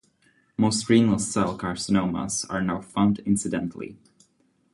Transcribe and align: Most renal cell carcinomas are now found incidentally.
Most 0.57 0.89
renal 0.89 1.19
cell 1.19 1.55
carcinomas 1.55 2.43
are 2.49 2.63
now 2.63 2.81
found 2.81 3.19
incidentally. 3.19 3.99